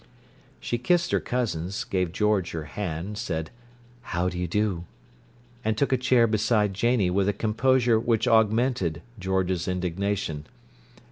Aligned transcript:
She 0.59 0.79
kissed 0.79 1.11
her 1.11 1.19
cousins, 1.19 1.83
gave 1.83 2.11
George 2.11 2.53
her 2.53 2.63
hand, 2.63 3.19
said 3.19 3.51
"How 4.01 4.29
d'you 4.29 4.47
do," 4.47 4.85
and 5.63 5.77
took 5.77 5.93
a 5.93 5.95
chair 5.97 6.25
beside 6.25 6.73
Janie 6.73 7.11
with 7.11 7.29
a 7.29 7.33
composure 7.33 7.99
which 7.99 8.27
augmented 8.27 9.03
George's 9.19 9.67
indignation. 9.67 10.47